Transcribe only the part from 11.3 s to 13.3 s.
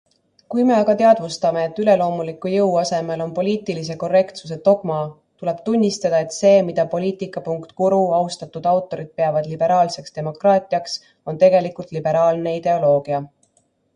on tegelikult liberaalne ideoloogia.